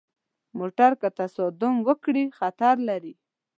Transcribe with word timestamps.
موټر 0.57 0.91
که 1.01 1.09
تصادم 1.19 1.75
وکړي، 1.87 2.23
خطر 2.37 2.75
لري. 2.89 3.13